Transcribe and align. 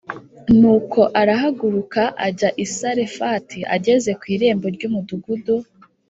Nuko 0.59 0.99
arahaguruka 1.21 2.01
ajya 2.27 2.49
i 2.63 2.65
Sarefati 2.75 3.59
Ageze 3.75 4.11
ku 4.19 4.25
irembo 4.35 4.65
ry’umudugudu 4.75 5.55